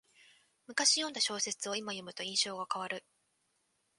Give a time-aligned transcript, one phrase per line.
[0.65, 3.05] むかし読んだ小説をいま読むと印象が変わる